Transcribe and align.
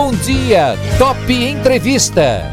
Bom 0.00 0.12
dia, 0.12 0.76
Top 0.96 1.20
Entrevista. 1.32 2.44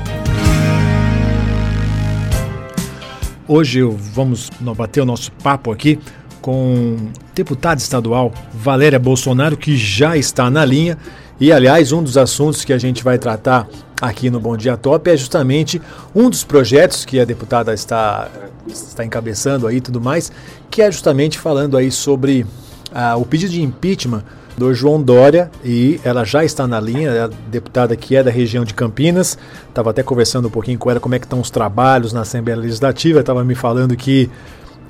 Hoje 3.47 3.83
vamos 3.83 4.49
bater 4.75 5.02
o 5.02 5.05
nosso 5.05 5.31
papo 5.31 5.71
aqui 5.71 6.00
com 6.42 6.97
deputada 7.36 7.79
estadual 7.79 8.34
Valéria 8.52 8.97
Bolsonaro, 8.97 9.55
que 9.55 9.78
já 9.78 10.18
está 10.18 10.50
na 10.50 10.66
linha. 10.66 10.97
E, 11.39 11.52
aliás, 11.52 11.92
um 11.92 12.01
dos 12.01 12.17
assuntos 12.17 12.65
que 12.65 12.73
a 12.73 12.79
gente 12.79 13.03
vai 13.03 13.19
tratar 13.19 13.67
aqui 14.01 14.31
no 14.31 14.39
Bom 14.39 14.57
Dia 14.57 14.75
Top 14.75 15.07
é 15.07 15.15
justamente 15.15 15.79
um 16.16 16.31
dos 16.31 16.43
projetos 16.43 17.05
que 17.05 17.20
a 17.20 17.25
deputada 17.25 17.75
está, 17.75 18.27
está 18.67 19.05
encabeçando 19.05 19.67
aí 19.67 19.77
e 19.77 19.81
tudo 19.81 20.02
mais, 20.02 20.31
que 20.71 20.81
é 20.81 20.91
justamente 20.91 21.38
falando 21.38 21.77
aí 21.77 21.91
sobre 21.91 22.43
ah, 22.91 23.16
o 23.16 23.23
pedido 23.23 23.52
de 23.52 23.62
impeachment 23.62 24.23
do 24.58 24.73
João 24.73 25.02
Dória 25.02 25.52
e 25.63 25.99
ela 26.03 26.23
já 26.23 26.44
está 26.44 26.67
na 26.67 26.80
linha, 26.80 27.09
é 27.09 27.22
a 27.23 27.30
deputada 27.49 27.95
que 27.95 28.16
é 28.16 28.23
da 28.23 28.32
região 28.32 28.64
de 28.64 28.73
Campinas. 28.73 29.38
Estava 29.68 29.90
até 29.90 30.02
conversando 30.02 30.48
um 30.48 30.52
pouquinho 30.52 30.80
com 30.80 30.90
ela 30.90 31.00
como 31.00 31.16
é 31.16 31.20
que 31.20 31.26
estão 31.26 31.40
os 31.40 31.50
trabalhos 31.50 32.14
na 32.14 32.22
Assembleia 32.22 32.58
Legislativa. 32.59 33.20
Estava 33.20 33.44
me 33.44 33.55
falando 33.55 33.95
que 33.95 34.30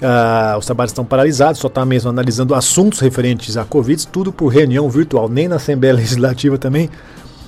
uh, 0.02 0.58
os 0.58 0.66
trabalhos 0.66 0.92
estão 0.92 1.04
paralisados, 1.04 1.60
só 1.60 1.68
está 1.68 1.86
mesmo 1.86 2.10
analisando 2.10 2.54
assuntos 2.54 3.00
referentes 3.00 3.58
à 3.58 3.66
Covid, 3.66 4.08
tudo 4.08 4.32
por 4.32 4.48
reunião 4.48 4.90
virtual, 4.90 5.28
nem 5.28 5.48
na 5.48 5.56
Assembleia 5.56 5.94
Legislativa 5.96 6.58
também 6.58 6.90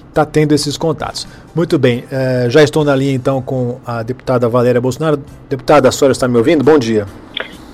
está 0.10 0.26
tendo 0.26 0.54
esses 0.54 0.78
contatos. 0.78 1.28
Muito 1.54 1.78
bem, 1.78 2.04
uh, 2.06 2.50
já 2.50 2.64
estou 2.64 2.84
na 2.84 2.96
linha 2.96 3.14
então 3.14 3.42
com 3.42 3.80
a 3.86 4.02
deputada 4.02 4.50
Valéria 4.50 4.82
Bolsonaro. 4.82 5.22
Deputada, 5.48 5.90
a 5.90 5.92
senhora 5.92 6.12
está 6.12 6.28
me 6.28 6.38
ouvindo? 6.38 6.64
Bom 6.64 6.80
dia. 6.80 7.06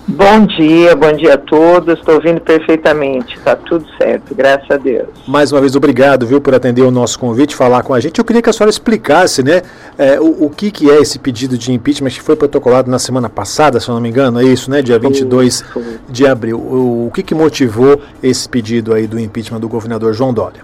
Bom 0.05 0.45
dia, 0.45 0.95
bom 0.97 1.13
dia 1.13 1.35
a 1.35 1.37
todos. 1.37 1.97
Estou 1.97 2.15
ouvindo 2.15 2.41
perfeitamente. 2.41 3.37
Está 3.37 3.55
tudo 3.55 3.85
certo, 3.97 4.35
graças 4.35 4.69
a 4.69 4.75
Deus. 4.75 5.07
Mais 5.25 5.51
uma 5.51 5.61
vez, 5.61 5.77
obrigado, 5.77 6.27
viu, 6.27 6.41
por 6.41 6.53
atender 6.53 6.81
o 6.81 6.91
nosso 6.91 7.17
convite, 7.17 7.55
falar 7.55 7.83
com 7.83 7.93
a 7.93 7.99
gente. 8.01 8.19
Eu 8.19 8.25
queria 8.25 8.41
que 8.41 8.49
a 8.49 8.53
senhora 8.53 8.69
explicasse, 8.69 9.41
né, 9.41 9.61
é, 9.97 10.19
o, 10.19 10.45
o, 10.45 10.49
que, 10.49 10.71
que 10.71 10.91
é 10.91 11.01
esse 11.01 11.17
pedido 11.17 11.57
de 11.57 11.71
impeachment 11.71 12.09
que 12.09 12.21
foi 12.21 12.35
protocolado 12.35 12.91
na 12.91 12.99
semana 12.99 13.29
passada, 13.29 13.79
se 13.79 13.87
eu 13.87 13.95
não 13.95 14.01
me 14.01 14.09
engano, 14.09 14.41
é 14.41 14.43
isso, 14.43 14.69
né, 14.69 14.81
dia 14.81 14.99
22 14.99 15.53
isso. 15.53 15.99
de 16.09 16.27
abril. 16.27 16.57
O, 16.59 17.07
o 17.07 17.11
que, 17.11 17.23
que 17.23 17.33
motivou 17.33 18.01
esse 18.21 18.47
pedido 18.49 18.93
aí 18.93 19.07
do 19.07 19.17
impeachment 19.17 19.61
do 19.61 19.69
governador 19.69 20.13
João 20.13 20.33
Dória? 20.33 20.61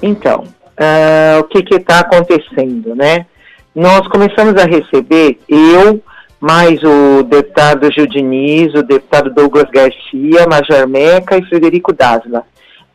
Então, 0.00 0.44
uh, 0.44 1.40
o 1.40 1.44
que 1.44 1.74
está 1.74 2.00
acontecendo, 2.00 2.94
né? 2.94 3.26
Nós 3.74 4.06
começamos 4.08 4.54
a 4.56 4.64
receber, 4.66 5.38
eu 5.48 6.00
mais 6.40 6.82
o 6.82 7.22
deputado 7.22 7.92
Gil 7.92 8.06
Diniz, 8.06 8.72
o 8.74 8.82
deputado 8.82 9.30
Douglas 9.32 9.70
Garcia, 9.70 10.46
Major 10.48 10.88
Meca 10.88 11.36
e 11.36 11.44
Frederico 11.44 11.92
Dasla. 11.92 12.44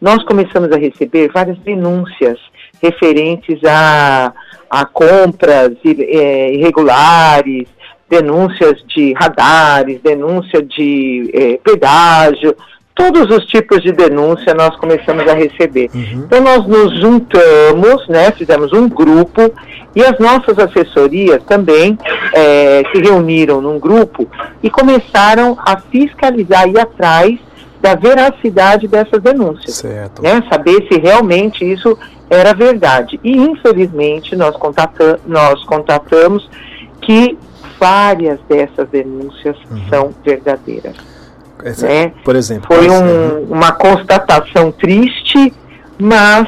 Nós 0.01 0.23
começamos 0.23 0.71
a 0.71 0.77
receber 0.77 1.31
várias 1.31 1.57
denúncias 1.59 2.39
referentes 2.81 3.63
a, 3.63 4.33
a 4.69 4.85
compras 4.85 5.73
é, 5.85 6.53
irregulares, 6.53 7.67
denúncias 8.09 8.83
de 8.87 9.13
radares, 9.13 10.01
denúncia 10.01 10.61
de 10.61 11.29
é, 11.33 11.57
pedágio, 11.57 12.55
todos 12.95 13.29
os 13.29 13.45
tipos 13.47 13.83
de 13.83 13.91
denúncia 13.91 14.53
nós 14.53 14.75
começamos 14.77 15.27
a 15.27 15.33
receber. 15.33 15.89
Uhum. 15.93 16.23
Então 16.25 16.41
nós 16.41 16.65
nos 16.65 16.99
juntamos, 16.99 18.07
né, 18.07 18.31
fizemos 18.31 18.71
um 18.71 18.87
grupo 18.87 19.53
e 19.93 20.01
as 20.01 20.17
nossas 20.17 20.57
assessorias 20.57 21.43
também 21.43 21.97
é, 22.33 22.83
se 22.91 23.01
reuniram 23.01 23.61
num 23.61 23.77
grupo 23.77 24.27
e 24.63 24.69
começaram 24.69 25.57
a 25.59 25.77
fiscalizar 25.77 26.69
e 26.69 26.79
atrás 26.79 27.37
da 27.81 27.95
veracidade 27.95 28.87
dessas 28.87 29.21
denúncias. 29.21 29.75
Certo. 29.75 30.21
Né, 30.21 30.41
saber 30.49 30.87
se 30.89 30.97
realmente 30.97 31.69
isso 31.69 31.97
era 32.29 32.53
verdade. 32.53 33.19
E 33.21 33.37
infelizmente 33.37 34.35
nós, 34.37 34.55
contata 34.55 35.19
nós 35.27 35.63
contatamos 35.65 36.49
que 37.01 37.37
várias 37.77 38.39
dessas 38.47 38.87
denúncias 38.89 39.57
uhum. 39.69 39.89
são 39.89 40.09
verdadeiras. 40.23 41.14
Essa, 41.65 41.87
né? 41.87 42.11
Por 42.23 42.35
exemplo. 42.35 42.67
Foi 42.67 42.87
um, 42.87 43.45
uma 43.49 43.71
constatação 43.71 44.71
triste, 44.71 45.51
mas 45.97 46.47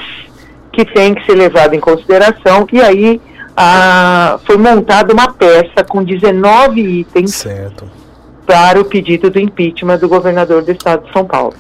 que 0.71 0.85
tem 0.85 1.15
que 1.15 1.25
ser 1.25 1.33
levada 1.33 1.75
em 1.75 1.79
consideração. 1.79 2.67
E 2.71 2.79
aí 2.79 3.19
a, 3.55 4.39
foi 4.45 4.57
montada 4.57 5.11
uma 5.11 5.33
peça 5.33 5.83
com 5.83 6.03
19 6.03 6.79
itens 6.79 7.33
certo. 7.33 7.85
para 8.45 8.79
o 8.79 8.85
pedido 8.85 9.31
do 9.31 9.39
impeachment 9.39 9.97
do 9.97 10.07
governador 10.07 10.61
do 10.61 10.71
estado 10.71 11.07
de 11.07 11.11
São 11.11 11.25
Paulo. 11.25 11.55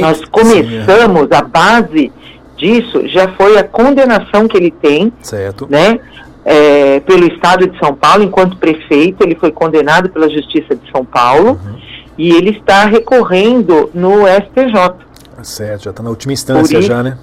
Nós 0.00 0.24
começamos, 0.26 1.28
é. 1.28 1.36
a 1.36 1.42
base 1.42 2.12
disso 2.56 3.08
já 3.08 3.32
foi 3.32 3.58
a 3.58 3.64
condenação 3.64 4.46
que 4.46 4.56
ele 4.56 4.70
tem, 4.70 5.12
certo. 5.22 5.66
né? 5.68 5.98
É, 6.44 7.00
pelo 7.00 7.26
estado 7.26 7.66
de 7.66 7.78
São 7.78 7.94
Paulo, 7.94 8.22
enquanto 8.22 8.56
prefeito, 8.56 9.22
ele 9.22 9.34
foi 9.34 9.50
condenado 9.50 10.08
pela 10.08 10.28
Justiça 10.28 10.76
de 10.76 10.90
São 10.92 11.04
Paulo. 11.04 11.60
Uhum 11.64 11.89
e 12.20 12.32
ele 12.32 12.50
está 12.50 12.84
recorrendo 12.84 13.88
no 13.94 14.26
STJ. 14.26 15.06
Certo, 15.42 15.84
já 15.84 15.90
está 15.90 16.02
na 16.02 16.10
última 16.10 16.34
instância 16.34 16.78
isso, 16.78 16.86
já, 16.86 17.02
né? 17.02 17.16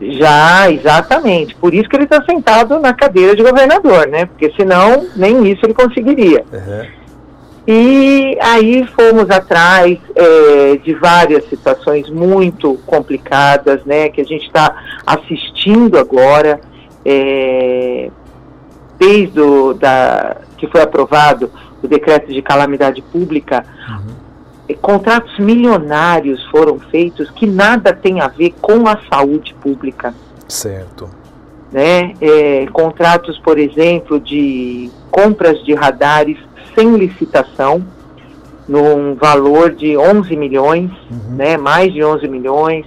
Já, 0.00 0.70
exatamente. 0.70 1.56
Por 1.56 1.74
isso 1.74 1.88
que 1.88 1.96
ele 1.96 2.04
está 2.04 2.22
sentado 2.22 2.78
na 2.78 2.94
cadeira 2.94 3.34
de 3.34 3.42
governador, 3.42 4.06
né? 4.06 4.26
Porque 4.26 4.52
senão 4.52 5.08
nem 5.16 5.50
isso 5.50 5.66
ele 5.66 5.74
conseguiria. 5.74 6.44
Uhum. 6.52 6.86
E 7.66 8.38
aí 8.40 8.86
fomos 8.94 9.28
atrás 9.30 9.98
é, 10.14 10.76
de 10.76 10.94
várias 10.94 11.48
situações 11.48 12.08
muito 12.08 12.78
complicadas, 12.86 13.84
né? 13.84 14.10
Que 14.10 14.20
a 14.20 14.24
gente 14.24 14.46
está 14.46 14.80
assistindo 15.04 15.98
agora, 15.98 16.60
é, 17.04 18.12
desde 18.96 19.40
o, 19.40 19.74
da, 19.74 20.36
que 20.56 20.68
foi 20.68 20.82
aprovado 20.82 21.50
o 21.82 21.88
decreto 21.88 22.32
de 22.32 22.40
calamidade 22.42 23.02
pública, 23.02 23.64
uhum 23.88 24.25
contratos 24.74 25.38
milionários 25.38 26.44
foram 26.46 26.78
feitos 26.78 27.30
que 27.30 27.46
nada 27.46 27.92
tem 27.92 28.20
a 28.20 28.28
ver 28.28 28.54
com 28.60 28.88
a 28.88 28.98
saúde 29.08 29.54
pública. 29.60 30.12
Certo. 30.48 31.08
Né? 31.70 32.14
É, 32.20 32.66
contratos, 32.72 33.38
por 33.38 33.58
exemplo, 33.58 34.18
de 34.18 34.90
compras 35.10 35.62
de 35.64 35.74
radares 35.74 36.38
sem 36.74 36.96
licitação, 36.96 37.84
num 38.68 39.14
valor 39.14 39.72
de 39.72 39.96
11 39.96 40.36
milhões, 40.36 40.90
uhum. 41.10 41.36
né? 41.36 41.56
mais 41.56 41.92
de 41.92 42.02
11 42.02 42.26
milhões. 42.28 42.84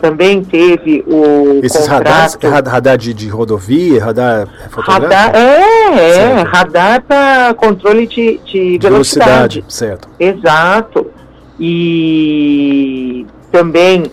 Também 0.00 0.44
teve 0.44 1.04
o 1.08 1.58
Esses 1.60 1.80
contrato... 1.80 2.06
radares, 2.06 2.38
radar 2.68 2.96
de, 2.96 3.12
de 3.12 3.28
rodovia, 3.28 4.04
radar 4.04 4.46
fotográfico? 4.70 5.12
Radar, 5.12 5.34
é, 5.34 5.98
é, 5.98 6.42
radar 6.42 7.02
para 7.02 7.52
controle 7.54 8.06
de, 8.06 8.38
de, 8.44 8.78
de 8.78 8.78
velocidade. 8.78 9.60
velocidade. 9.60 9.64
Certo. 9.66 10.08
Exato 10.20 11.17
e 11.58 13.26
também 13.50 14.04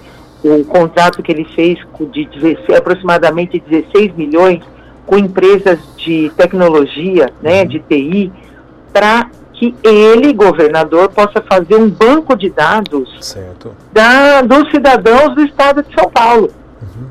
o 0.43 0.63
contrato 0.63 1.23
que 1.23 1.31
ele 1.31 1.45
fez 1.55 1.79
de 2.11 2.25
16, 2.25 2.77
aproximadamente 2.77 3.59
16 3.59 4.15
milhões 4.15 4.61
com 5.05 5.17
empresas 5.17 5.79
de 5.97 6.31
tecnologia, 6.35 7.31
né, 7.41 7.61
uhum. 7.61 7.67
de 7.67 7.79
TI, 7.79 8.31
para 8.91 9.29
que 9.53 9.73
ele, 9.83 10.33
governador, 10.33 11.09
possa 11.09 11.41
fazer 11.41 11.75
um 11.75 11.89
banco 11.89 12.35
de 12.35 12.49
dados 12.49 13.35
da, 13.91 14.41
dos 14.41 14.69
cidadãos 14.71 15.33
do 15.35 15.43
estado 15.43 15.81
de 15.83 15.93
São 15.95 16.09
Paulo. 16.09 16.51
Uhum. 16.81 17.07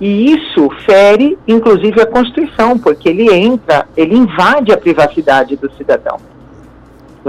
E 0.00 0.32
isso 0.32 0.70
fere, 0.86 1.36
inclusive, 1.46 2.00
a 2.00 2.06
Constituição, 2.06 2.78
porque 2.78 3.08
ele 3.08 3.32
entra, 3.32 3.86
ele 3.96 4.16
invade 4.16 4.72
a 4.72 4.76
privacidade 4.76 5.56
do 5.56 5.70
cidadão. 5.72 6.18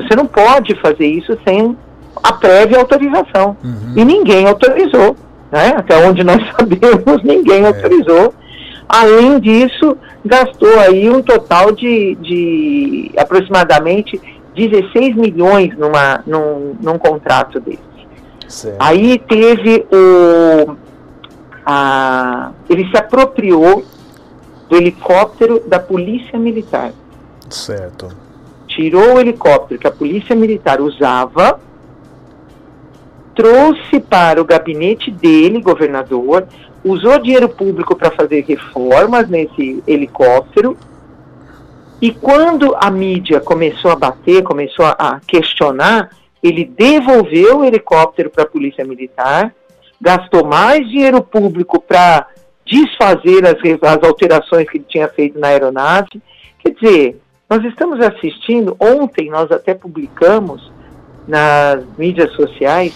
Você 0.02 0.16
não 0.16 0.26
pode 0.26 0.76
fazer 0.76 1.06
isso 1.06 1.38
sem 1.48 1.76
a 2.24 2.34
prévia 2.34 2.80
autorização. 2.80 3.56
Uhum. 3.64 3.94
E 3.96 4.06
ninguém 4.06 4.48
autorizou. 4.48 5.16
Né? 5.52 5.74
Até 5.78 5.98
onde 6.08 6.24
nós 6.24 6.42
sabemos, 6.56 7.24
ninguém 7.24 7.64
é. 7.64 7.68
autorizou. 7.68 8.34
Além 8.88 9.40
disso, 9.40 9.98
gastou 10.26 10.80
aí 10.80 11.10
um 11.10 11.22
total 11.22 11.72
de, 11.72 12.16
de 12.16 13.12
aproximadamente 13.18 14.20
16 14.56 15.16
milhões 15.16 15.78
numa, 15.78 16.24
num, 16.26 16.76
num 16.82 16.98
contrato 16.98 17.60
desse. 17.60 17.80
Certo. 18.48 18.78
Aí 18.80 19.20
teve 19.20 19.86
o. 19.92 20.76
A, 21.64 22.52
ele 22.68 22.90
se 22.90 22.98
apropriou 22.98 23.86
do 24.68 24.76
helicóptero 24.76 25.62
da 25.68 25.80
Polícia 25.80 26.40
Militar. 26.40 26.92
Certo 27.48 28.29
tirou 28.80 29.16
o 29.16 29.20
helicóptero 29.20 29.78
que 29.78 29.88
a 29.88 29.92
polícia 29.92 30.34
militar 30.34 30.80
usava, 30.80 31.60
trouxe 33.36 34.00
para 34.00 34.42
o 34.42 34.46
gabinete 34.46 35.12
dele, 35.12 35.62
governador, 35.62 36.48
usou 36.82 37.20
dinheiro 37.20 37.50
público 37.50 37.94
para 37.94 38.10
fazer 38.10 38.46
reformas 38.48 39.28
nesse 39.28 39.84
helicóptero. 39.86 40.78
E 42.02 42.14
quando 42.14 42.74
a 42.80 42.90
mídia 42.90 43.42
começou 43.42 43.92
a 43.92 43.98
bater, 43.98 44.44
começou 44.44 44.86
a 44.86 45.20
questionar, 45.28 46.12
ele 46.42 46.64
devolveu 46.64 47.60
o 47.60 47.66
helicóptero 47.66 48.30
para 48.30 48.46
a 48.46 48.48
Polícia 48.48 48.86
Militar, 48.86 49.54
gastou 50.00 50.46
mais 50.46 50.88
dinheiro 50.88 51.22
público 51.22 51.82
para 51.82 52.28
desfazer 52.66 53.46
as, 53.46 53.58
as 53.82 54.04
alterações 54.08 54.70
que 54.70 54.78
ele 54.78 54.86
tinha 54.88 55.10
feito 55.10 55.38
na 55.38 55.48
aeronave. 55.48 56.22
Quer 56.60 56.74
dizer, 56.76 57.22
nós 57.50 57.66
estamos 57.66 58.00
assistindo, 58.00 58.78
ontem 58.80 59.30
nós 59.32 59.52
até 59.52 59.74
publicamos 59.74 60.72
nas 61.28 61.84
mídias 61.98 62.32
sociais 62.34 62.94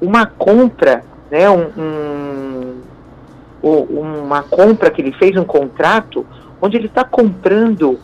uma 0.00 0.26
compra, 0.26 1.04
né, 1.30 1.48
um, 1.48 2.74
um, 3.62 4.20
uma 4.24 4.42
compra 4.42 4.90
que 4.90 5.00
ele 5.00 5.12
fez, 5.12 5.36
um 5.36 5.44
contrato, 5.44 6.26
onde 6.60 6.76
ele 6.76 6.86
está 6.86 7.04
comprando 7.04 7.98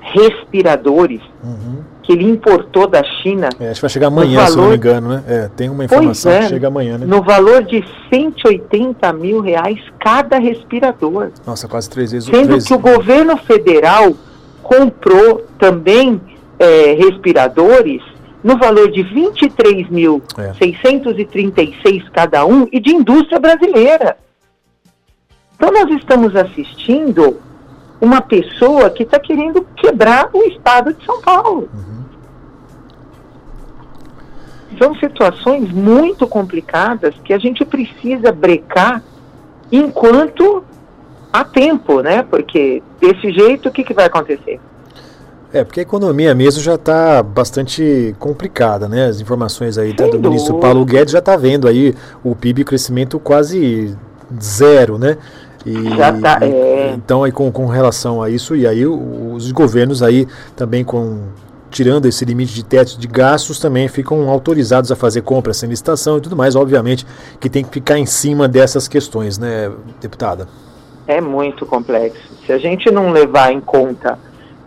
respiradores 0.00 1.20
uhum. 1.42 1.82
que 2.02 2.12
ele 2.12 2.24
importou 2.24 2.86
da 2.86 3.02
China. 3.02 3.48
É, 3.58 3.70
acho 3.70 3.76
que 3.76 3.82
vai 3.82 3.90
chegar 3.90 4.08
amanhã, 4.08 4.40
valor... 4.40 4.50
se 4.50 4.56
não 4.56 4.68
me 4.68 4.76
engano, 4.76 5.08
né? 5.08 5.24
É, 5.26 5.50
tem 5.56 5.68
uma 5.70 5.84
informação 5.84 6.30
é, 6.30 6.40
que 6.40 6.48
chega 6.48 6.68
amanhã, 6.68 6.98
né? 6.98 7.06
No 7.06 7.22
valor 7.22 7.64
de 7.64 7.82
180 8.12 9.12
mil 9.14 9.40
reais 9.40 9.80
cada 9.98 10.38
respirador. 10.38 11.30
Nossa, 11.46 11.66
quase 11.66 11.88
três 11.88 12.12
vezes 12.12 12.28
Sendo 12.28 12.48
três... 12.48 12.66
que 12.66 12.74
o 12.74 12.78
governo 12.78 13.36
federal 13.38 14.14
comprou 14.66 15.46
também 15.58 16.20
é, 16.58 16.94
respiradores 16.94 18.02
no 18.42 18.58
valor 18.58 18.90
de 18.90 19.04
23.636 19.04 22.04
é. 22.04 22.10
cada 22.12 22.44
um 22.44 22.66
e 22.72 22.80
de 22.80 22.92
indústria 22.92 23.38
brasileira. 23.38 24.16
Então 25.54 25.70
nós 25.72 25.88
estamos 25.96 26.34
assistindo 26.34 27.40
uma 28.00 28.20
pessoa 28.20 28.90
que 28.90 29.04
está 29.04 29.20
querendo 29.20 29.64
quebrar 29.76 30.30
o 30.32 30.42
estado 30.42 30.92
de 30.92 31.04
São 31.04 31.22
Paulo. 31.22 31.68
Uhum. 31.72 32.04
São 34.78 34.96
situações 34.96 35.70
muito 35.72 36.26
complicadas 36.26 37.14
que 37.24 37.32
a 37.32 37.38
gente 37.38 37.64
precisa 37.64 38.32
brecar 38.32 39.00
enquanto 39.70 40.64
há 41.40 41.44
tempo, 41.44 42.00
né? 42.00 42.22
Porque 42.22 42.82
desse 43.00 43.32
jeito 43.32 43.68
o 43.68 43.72
que, 43.72 43.84
que 43.84 43.94
vai 43.94 44.06
acontecer? 44.06 44.60
É, 45.52 45.64
porque 45.64 45.80
a 45.80 45.82
economia 45.82 46.34
mesmo 46.34 46.60
já 46.60 46.74
está 46.74 47.22
bastante 47.22 48.14
complicada, 48.18 48.88
né? 48.88 49.06
As 49.06 49.20
informações 49.20 49.78
aí 49.78 49.92
do 49.92 50.18
ministro 50.18 50.58
Paulo 50.58 50.84
Guedes 50.84 51.12
já 51.12 51.20
está 51.20 51.36
vendo 51.36 51.68
aí 51.68 51.94
o 52.22 52.34
PIB 52.34 52.64
crescimento 52.64 53.18
quase 53.18 53.96
zero, 54.42 54.98
né? 54.98 55.16
E, 55.64 55.96
Já 55.96 56.12
tá, 56.12 56.38
é... 56.42 56.92
Então, 56.94 57.24
aí, 57.24 57.32
com, 57.32 57.50
com 57.50 57.66
relação 57.66 58.22
a 58.22 58.30
isso, 58.30 58.54
e 58.54 58.66
aí 58.66 58.86
os 58.86 59.50
governos 59.50 60.00
aí 60.02 60.28
também 60.54 60.84
com 60.84 61.22
tirando 61.70 62.06
esse 62.06 62.24
limite 62.24 62.54
de 62.54 62.64
teto 62.64 62.98
de 62.98 63.06
gastos, 63.06 63.58
também 63.58 63.88
ficam 63.88 64.30
autorizados 64.30 64.90
a 64.92 64.96
fazer 64.96 65.22
compras 65.22 65.58
sem 65.58 65.68
licitação 65.68 66.16
e 66.16 66.20
tudo 66.20 66.36
mais, 66.36 66.54
obviamente, 66.54 67.04
que 67.40 67.50
tem 67.50 67.64
que 67.64 67.70
ficar 67.70 67.98
em 67.98 68.06
cima 68.06 68.48
dessas 68.48 68.88
questões, 68.88 69.36
né, 69.36 69.70
deputada? 70.00 70.48
É 71.06 71.20
muito 71.20 71.64
complexo. 71.64 72.34
Se 72.44 72.52
a 72.52 72.58
gente 72.58 72.90
não 72.90 73.10
levar 73.10 73.52
em 73.52 73.60
conta 73.60 74.18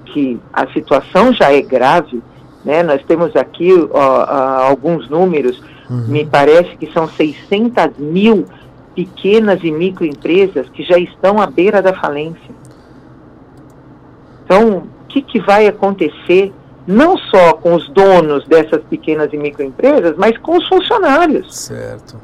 que 0.06 0.39
a 0.51 0.68
situação 0.68 1.33
já 1.33 1.51
é 1.51 1.62
grave, 1.62 2.21
né, 2.63 2.83
nós 2.83 3.03
temos 3.03 3.36
aqui 3.36 3.71
ó, 3.91 4.25
alguns 4.68 5.09
números, 5.09 5.62
uhum. 5.89 6.06
me 6.07 6.25
parece 6.25 6.75
que 6.77 6.91
são 6.91 7.07
600 7.07 7.97
mil 7.97 8.45
pequenas 8.95 9.59
e 9.63 9.71
microempresas 9.71 10.68
que 10.69 10.83
já 10.83 10.97
estão 10.97 11.41
à 11.41 11.47
beira 11.47 11.81
da 11.81 11.94
falência. 11.94 12.59
Então, 14.44 14.77
o 14.77 15.07
que, 15.07 15.21
que 15.21 15.39
vai 15.39 15.68
acontecer 15.68 16.51
não 16.88 17.18
só 17.18 17.53
com 17.53 17.75
os 17.75 17.88
donos 17.89 18.47
dessas 18.47 18.81
pequenas 18.89 19.31
e 19.31 19.38
microempresas, 19.38 20.15
mas 20.18 20.38
com 20.39 20.57
os 20.57 20.68
funcionários? 20.68 21.56
Certo. 21.56 22.18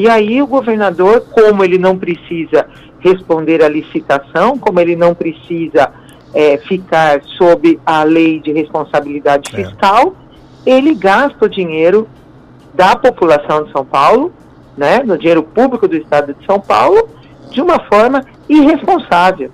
E 0.00 0.08
aí 0.08 0.40
o 0.40 0.46
governador, 0.46 1.26
como 1.30 1.62
ele 1.62 1.76
não 1.76 1.98
precisa 1.98 2.66
responder 3.00 3.62
à 3.62 3.68
licitação, 3.68 4.56
como 4.56 4.80
ele 4.80 4.96
não 4.96 5.14
precisa 5.14 5.92
é, 6.32 6.56
ficar 6.56 7.22
sob 7.36 7.78
a 7.84 8.02
lei 8.02 8.40
de 8.40 8.50
responsabilidade 8.50 9.50
é. 9.52 9.56
fiscal, 9.58 10.16
ele 10.64 10.94
gasta 10.94 11.44
o 11.44 11.48
dinheiro 11.50 12.08
da 12.72 12.96
população 12.96 13.64
de 13.64 13.72
São 13.72 13.84
Paulo 13.84 14.32
né, 14.74 15.02
no 15.04 15.18
dinheiro 15.18 15.42
público 15.42 15.86
do 15.86 15.96
Estado 15.98 16.32
de 16.32 16.46
São 16.46 16.58
Paulo, 16.58 17.06
de 17.50 17.60
uma 17.60 17.78
forma 17.80 18.24
irresponsável. 18.48 19.50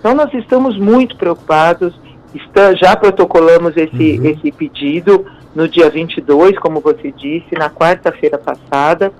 Então 0.00 0.16
nós 0.16 0.34
estamos 0.34 0.76
muito 0.76 1.16
preocupados, 1.16 1.94
está, 2.34 2.74
já 2.74 2.96
protocolamos 2.96 3.76
esse, 3.76 4.18
uhum. 4.18 4.26
esse 4.26 4.50
pedido 4.50 5.24
no 5.54 5.68
dia 5.68 5.90
22, 5.90 6.58
como 6.58 6.80
você 6.80 7.12
disse, 7.12 7.54
na 7.56 7.68
quarta-feira 7.68 8.38
passada, 8.38 9.12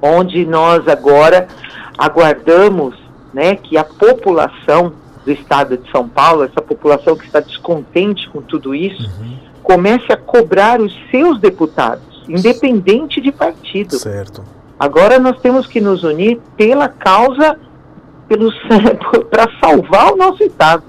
onde 0.00 0.44
nós 0.44 0.86
agora 0.88 1.48
aguardamos 1.96 2.94
né, 3.32 3.54
que 3.54 3.76
a 3.76 3.84
população 3.84 4.92
do 5.24 5.30
estado 5.30 5.78
de 5.78 5.90
São 5.90 6.08
Paulo, 6.08 6.44
essa 6.44 6.60
população 6.60 7.16
que 7.16 7.24
está 7.24 7.40
descontente 7.40 8.28
com 8.28 8.42
tudo 8.42 8.74
isso, 8.74 9.02
uhum. 9.20 9.36
comece 9.62 10.12
a 10.12 10.16
cobrar 10.16 10.80
os 10.80 10.92
seus 11.10 11.40
deputados 11.40 12.12
independente 12.28 13.20
de 13.20 13.32
partido. 13.32 13.96
Certo. 13.96 14.42
Agora 14.78 15.18
nós 15.18 15.38
temos 15.40 15.66
que 15.66 15.80
nos 15.80 16.02
unir 16.02 16.40
pela 16.56 16.88
causa, 16.88 17.58
para 19.30 19.48
salvar 19.60 20.12
o 20.12 20.16
nosso 20.16 20.42
Estado. 20.42 20.82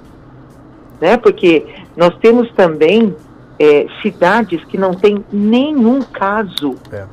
Né? 1.00 1.18
Porque 1.18 1.66
nós 1.96 2.16
temos 2.18 2.52
também 2.54 3.16
é, 3.60 3.88
cidades 4.02 4.64
que 4.66 4.78
não 4.78 4.94
têm 4.94 5.24
nenhum 5.32 6.02
caso 6.02 6.76
é. 6.92 7.06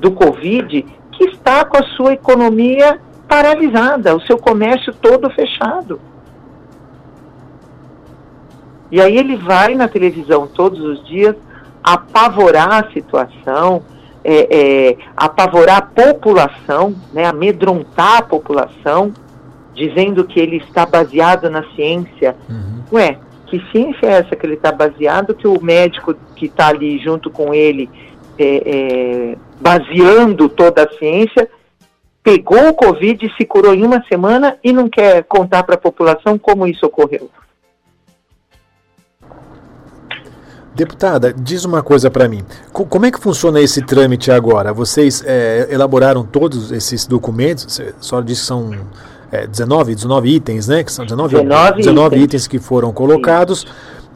do 0.00 0.12
Covid 0.12 0.84
que 1.12 1.24
está 1.24 1.64
com 1.64 1.76
a 1.76 1.84
sua 1.96 2.14
economia 2.14 2.98
paralisada, 3.28 4.16
o 4.16 4.20
seu 4.22 4.38
comércio 4.38 4.92
todo 4.92 5.30
fechado. 5.30 6.00
E 8.90 9.00
aí 9.00 9.16
ele 9.16 9.36
vai 9.36 9.74
na 9.74 9.88
televisão 9.88 10.46
todos 10.46 10.80
os 10.80 11.06
dias 11.06 11.34
apavorar 11.82 12.84
a 12.84 12.92
situação, 12.92 13.82
é, 14.22 14.90
é, 14.90 14.96
apavorar 15.16 15.78
a 15.78 15.82
população, 15.82 16.94
né, 17.12 17.24
amedrontar 17.24 18.18
a 18.18 18.22
população, 18.22 19.12
dizendo 19.74 20.24
que 20.24 20.38
ele 20.38 20.58
está 20.58 20.84
baseado 20.84 21.48
na 21.48 21.64
ciência. 21.74 22.36
Uhum. 22.48 22.82
Ué, 22.92 23.18
que 23.52 23.70
ciência 23.70 24.06
é 24.06 24.12
essa 24.12 24.34
que 24.34 24.46
ele 24.46 24.54
está 24.54 24.72
baseado, 24.72 25.34
que 25.34 25.46
o 25.46 25.62
médico 25.62 26.14
que 26.34 26.46
está 26.46 26.68
ali 26.68 26.98
junto 26.98 27.30
com 27.30 27.52
ele, 27.52 27.90
é, 28.38 28.62
é, 28.64 29.36
baseando 29.60 30.48
toda 30.48 30.84
a 30.84 30.98
ciência, 30.98 31.46
pegou 32.22 32.70
o 32.70 32.74
Covid 32.74 33.30
se 33.36 33.44
curou 33.44 33.74
em 33.74 33.84
uma 33.84 34.02
semana 34.04 34.56
e 34.64 34.72
não 34.72 34.88
quer 34.88 35.24
contar 35.24 35.64
para 35.64 35.74
a 35.74 35.78
população 35.78 36.38
como 36.38 36.66
isso 36.66 36.86
ocorreu? 36.86 37.30
Deputada, 40.74 41.34
diz 41.34 41.66
uma 41.66 41.82
coisa 41.82 42.10
para 42.10 42.26
mim. 42.26 42.42
Como 42.72 43.04
é 43.04 43.10
que 43.10 43.20
funciona 43.20 43.60
esse 43.60 43.82
trâmite 43.82 44.30
agora? 44.30 44.72
Vocês 44.72 45.22
é, 45.26 45.68
elaboraram 45.70 46.24
todos 46.24 46.72
esses 46.72 47.06
documentos? 47.06 47.78
Só 48.00 48.22
disse 48.22 48.40
que 48.40 48.46
são 48.46 48.70
é, 49.32 49.46
19, 49.46 49.94
19 49.94 50.28
itens, 50.28 50.68
né? 50.68 50.84
Que 50.84 50.92
são 50.92 51.06
19, 51.06 51.34
19, 51.36 51.76
19 51.78 52.06
itens. 52.06 52.24
itens. 52.24 52.46
que 52.46 52.58
foram 52.58 52.92
colocados. 52.92 53.66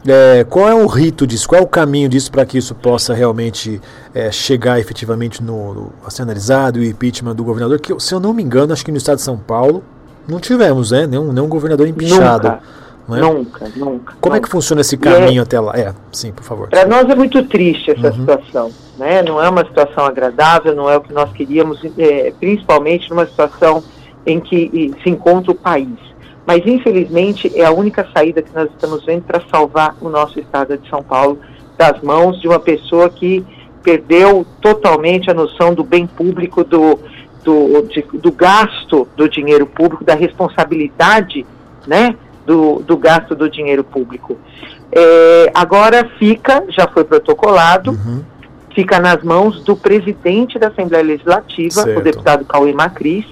É, 0.07 0.45
qual 0.47 0.69
é 0.69 0.75
o 0.75 0.85
rito 0.85 1.25
disso? 1.25 1.49
Qual 1.49 1.59
é 1.59 1.63
o 1.63 1.67
caminho 1.67 2.07
disso 2.07 2.31
para 2.31 2.45
que 2.45 2.57
isso 2.57 2.75
possa 2.75 3.13
realmente 3.13 3.81
é, 4.13 4.31
chegar 4.31 4.79
efetivamente 4.79 5.43
no, 5.43 5.73
no, 5.73 5.93
a 6.05 6.09
ser 6.11 6.21
analisado, 6.21 6.79
o 6.79 6.83
impeachment 6.83 7.35
do 7.35 7.43
governador? 7.43 7.79
Que, 7.79 7.99
se 7.99 8.13
eu 8.13 8.19
não 8.19 8.31
me 8.31 8.43
engano, 8.43 8.71
acho 8.71 8.85
que 8.85 8.91
no 8.91 8.97
estado 8.97 9.17
de 9.17 9.23
São 9.23 9.37
Paulo 9.37 9.83
não 10.27 10.39
tivemos, 10.39 10.91
né? 10.91 11.07
Nenhum, 11.07 11.33
nenhum 11.33 11.47
governador 11.47 11.87
empichado. 11.87 12.47
Nunca. 12.47 12.61
É? 13.09 13.21
Nunca, 13.21 13.71
nunca. 13.75 14.13
Como 14.19 14.35
nunca. 14.35 14.37
é 14.37 14.39
que 14.41 14.49
funciona 14.49 14.81
esse 14.81 14.97
caminho 14.97 15.39
é, 15.39 15.43
até 15.43 15.59
lá? 15.59 15.73
É, 15.77 15.93
sim, 16.11 16.31
por 16.31 16.43
favor. 16.43 16.69
Para 16.69 16.85
nós 16.85 17.09
é 17.09 17.15
muito 17.15 17.41
triste 17.43 17.91
essa 17.91 18.07
uhum. 18.07 18.13
situação. 18.13 18.71
Né? 18.97 19.23
Não 19.23 19.41
é 19.41 19.49
uma 19.49 19.65
situação 19.65 20.05
agradável, 20.05 20.75
não 20.75 20.89
é 20.89 20.97
o 20.97 21.01
que 21.01 21.13
nós 21.13 21.31
queríamos, 21.31 21.79
é, 21.97 22.33
principalmente 22.37 23.09
numa 23.09 23.25
situação 23.25 23.81
em 24.27 24.39
que 24.39 24.93
se 25.01 25.09
encontra 25.09 25.51
o 25.51 25.55
país. 25.55 25.97
Mas, 26.45 26.65
infelizmente, 26.65 27.51
é 27.55 27.65
a 27.65 27.71
única 27.71 28.07
saída 28.13 28.41
que 28.41 28.53
nós 28.53 28.69
estamos 28.69 29.03
vendo 29.05 29.23
para 29.23 29.41
salvar 29.49 29.95
o 29.99 30.09
nosso 30.09 30.39
estado 30.39 30.77
de 30.77 30.87
São 30.89 31.01
Paulo 31.01 31.39
das 31.77 32.01
mãos 32.01 32.39
de 32.39 32.47
uma 32.47 32.59
pessoa 32.59 33.09
que 33.09 33.45
perdeu 33.83 34.45
totalmente 34.61 35.29
a 35.29 35.33
noção 35.33 35.73
do 35.73 35.83
bem 35.83 36.05
público, 36.05 36.63
do, 36.63 36.99
do, 37.43 37.83
de, 37.83 38.01
do 38.19 38.31
gasto 38.31 39.07
do 39.15 39.29
dinheiro 39.29 39.65
público, 39.65 40.03
da 40.03 40.13
responsabilidade 40.13 41.45
né, 41.85 42.15
do, 42.45 42.79
do 42.79 42.97
gasto 42.97 43.35
do 43.35 43.49
dinheiro 43.49 43.83
público. 43.83 44.37
É, 44.91 45.51
agora 45.53 46.09
fica, 46.17 46.63
já 46.69 46.87
foi 46.87 47.03
protocolado, 47.03 47.91
uhum. 47.91 48.23
fica 48.73 48.99
nas 48.99 49.21
mãos 49.23 49.63
do 49.63 49.75
presidente 49.75 50.57
da 50.57 50.67
Assembleia 50.67 51.03
Legislativa, 51.03 51.81
certo. 51.81 51.99
o 51.99 52.01
deputado 52.01 52.45
Cauê 52.45 52.73
Macris, 52.73 53.25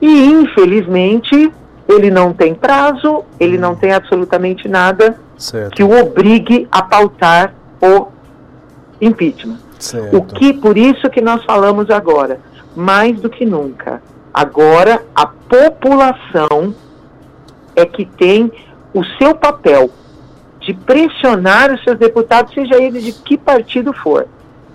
e 0.00 0.26
infelizmente 0.26 1.52
ele 1.88 2.10
não 2.10 2.32
tem 2.32 2.54
prazo, 2.54 3.24
ele 3.38 3.56
não 3.56 3.74
tem 3.74 3.92
absolutamente 3.92 4.68
nada 4.68 5.18
certo. 5.36 5.74
que 5.74 5.82
o 5.82 5.98
obrigue 5.98 6.66
a 6.70 6.82
pautar 6.82 7.54
o 7.80 8.08
impeachment. 9.00 9.58
Certo. 9.78 10.16
O 10.16 10.22
que, 10.22 10.52
por 10.54 10.76
isso 10.76 11.08
que 11.10 11.20
nós 11.20 11.44
falamos 11.44 11.90
agora, 11.90 12.40
mais 12.74 13.20
do 13.20 13.28
que 13.28 13.44
nunca. 13.44 14.02
Agora, 14.32 15.02
a 15.14 15.26
população 15.26 16.74
é 17.74 17.84
que 17.84 18.04
tem 18.04 18.50
o 18.92 19.04
seu 19.18 19.34
papel 19.34 19.90
de 20.60 20.74
pressionar 20.74 21.72
os 21.72 21.82
seus 21.84 21.98
deputados, 21.98 22.52
seja 22.52 22.82
ele 22.82 23.00
de 23.00 23.12
que 23.12 23.36
partido 23.36 23.92
for, 23.92 24.26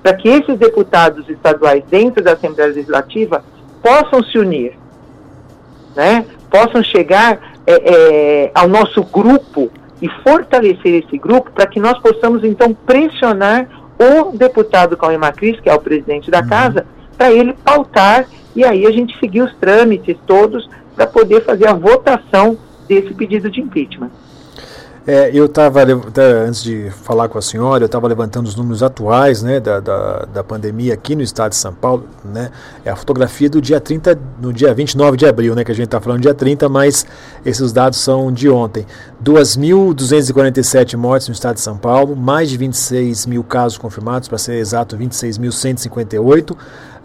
para 0.02 0.14
que 0.14 0.30
esses 0.30 0.58
deputados 0.58 1.28
estaduais 1.28 1.84
dentro 1.90 2.24
da 2.24 2.34
Assembleia 2.34 2.70
Legislativa 2.70 3.44
possam 3.84 4.24
se 4.24 4.38
unir, 4.38 4.78
né? 5.96 6.26
possam 6.50 6.84
chegar 6.84 7.40
é, 7.66 7.74
é, 7.74 8.52
ao 8.54 8.68
nosso 8.68 9.04
grupo 9.04 9.72
e 10.02 10.10
fortalecer 10.24 11.04
esse 11.04 11.18
grupo 11.18 11.52
para 11.52 11.68
que 11.68 11.80
nós 11.80 11.98
possamos 12.00 12.44
então 12.44 12.74
pressionar 12.74 13.68
o 13.98 14.36
deputado 14.36 14.98
Cauê 14.98 15.18
Macris, 15.18 15.60
que 15.60 15.70
é 15.70 15.74
o 15.74 15.80
presidente 15.80 16.32
da 16.32 16.42
uhum. 16.42 16.50
casa, 16.50 16.86
para 17.18 17.32
ele 17.32 17.54
pautar 17.64 18.26
e 18.56 18.64
aí 18.64 18.86
a 18.86 18.92
gente 18.92 19.18
seguir 19.20 19.42
os 19.42 19.56
trâmites 19.56 20.18
todos 20.26 20.68
para 20.96 21.08
poder 21.08 21.44
fazer 21.46 21.68
a 21.68 21.74
votação 21.74 22.58
desse 22.88 23.14
pedido 23.14 23.50
de 23.50 23.62
impeachment. 23.62 24.10
É, 25.06 25.32
eu 25.34 25.48
estava, 25.48 25.82
antes 26.48 26.62
de 26.62 26.92
falar 27.04 27.28
com 27.28 27.36
a 27.36 27.42
senhora, 27.42 27.84
eu 27.84 27.88
estava 27.88 28.08
levantando 28.08 28.46
os 28.46 28.56
números 28.56 28.84
atuais 28.84 29.42
né, 29.42 29.60
da, 29.60 29.80
da, 29.80 30.26
da, 30.32 30.44
pandemia 30.44 30.94
aqui 30.94 31.16
no 31.16 31.24
estado 31.24 31.52
de 31.52 31.56
São 31.56 31.74
Paulo. 31.74 32.06
Né, 32.24 32.52
é 32.86 32.92
a 32.92 32.96
fotografia 32.96 33.50
do 33.50 33.60
dia 33.60 33.80
30, 33.80 34.18
no 34.40 34.54
dia 34.54 34.72
29 34.76 35.18
de 35.18 35.26
abril, 35.26 35.56
né, 35.56 35.64
que 35.64 35.72
a 35.72 35.76
gente 35.76 35.86
está 35.86 36.00
falando 36.00 36.22
dia 36.22 36.36
30, 36.36 36.70
mas 36.70 37.06
esses 37.44 37.74
dados 37.74 38.00
são 38.00 38.32
de 38.32 38.48
ontem. 38.48 38.86
2.247 39.24 40.96
mortes 40.96 41.28
no 41.30 41.34
estado 41.34 41.56
de 41.56 41.62
São 41.62 41.78
Paulo, 41.78 42.16
mais 42.16 42.52
de 42.52 42.58
26 42.58 43.26
mil 43.26 43.44
casos 43.44 43.80
confirmados, 43.80 44.28
para 44.28 44.38
ser 44.38 44.56
exato, 44.56 44.96
26.158. 44.96 46.56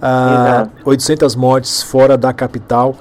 Ah, 0.02 0.68
800 0.84 1.34
mortes 1.34 1.82
fora 1.82 2.18
da 2.18 2.30
capital 2.30 2.94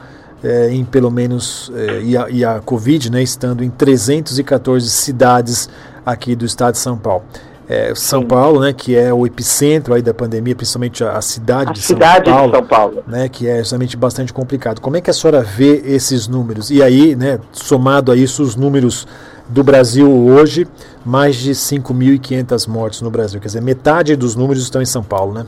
é, 0.45 0.69
em 0.71 0.85
pelo 0.85 1.09
menos, 1.09 1.71
é, 1.75 2.01
e, 2.01 2.15
a, 2.15 2.29
e, 2.29 2.45
a, 2.45 2.59
Covid 2.59 3.11
né, 3.11 3.23
estando 3.23 3.63
em 3.63 3.69
314 3.69 4.87
cidades 4.87 5.67
aqui 6.05 6.35
do 6.35 6.45
estado 6.45 6.73
de 6.73 6.79
São 6.79 6.95
Paulo. 6.95 7.23
É, 7.67 7.95
São 7.95 8.21
Sim. 8.21 8.27
Paulo, 8.27 8.61
né, 8.61 8.71
que 8.71 8.95
é 8.95 9.11
o 9.11 9.25
epicentro 9.25 9.95
aí 9.95 10.03
da 10.03 10.13
pandemia, 10.13 10.55
principalmente 10.55 11.03
a, 11.03 11.13
a 11.13 11.21
cidade, 11.21 11.71
a 11.71 11.73
de, 11.73 11.81
cidade 11.81 12.29
São 12.29 12.35
Paulo, 12.35 12.51
de 12.51 12.57
São 12.57 12.67
Paulo, 12.67 13.03
né, 13.07 13.27
que 13.27 13.47
é 13.47 13.57
justamente 13.57 13.97
bastante 13.97 14.31
complicado. 14.31 14.79
Como 14.79 14.95
é 14.95 15.01
que 15.01 15.09
a 15.09 15.13
senhora 15.13 15.41
vê 15.41 15.81
esses 15.83 16.27
números? 16.27 16.69
E 16.69 16.83
aí, 16.83 17.15
né, 17.15 17.39
somado 17.51 18.11
a 18.11 18.15
isso, 18.15 18.43
os 18.43 18.55
números 18.55 19.07
do 19.49 19.63
Brasil 19.63 20.11
hoje, 20.11 20.67
mais 21.03 21.35
de 21.37 21.51
5.500 21.51 22.67
mortes 22.67 23.01
no 23.01 23.09
Brasil. 23.09 23.39
Quer 23.39 23.47
dizer, 23.47 23.61
metade 23.61 24.15
dos 24.15 24.35
números 24.35 24.61
estão 24.61 24.81
em 24.81 24.85
São 24.85 25.03
Paulo, 25.03 25.33
né? 25.33 25.45